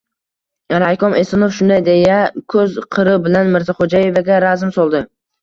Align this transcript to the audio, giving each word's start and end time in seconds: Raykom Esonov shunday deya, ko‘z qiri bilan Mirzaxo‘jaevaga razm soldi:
Raykom 0.83 1.15
Esonov 1.19 1.53
shunday 1.57 1.83
deya, 1.87 2.15
ko‘z 2.55 2.81
qiri 2.97 3.15
bilan 3.27 3.53
Mirzaxo‘jaevaga 3.59 4.43
razm 4.49 4.75
soldi: 4.81 5.05